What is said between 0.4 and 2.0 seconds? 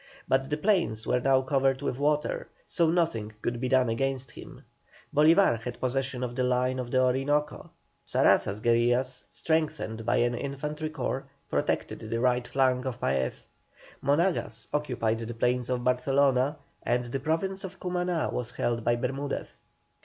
the plains were now covered with